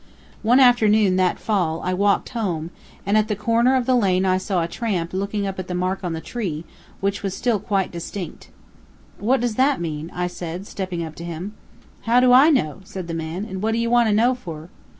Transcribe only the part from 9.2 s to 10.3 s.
does that mean?" I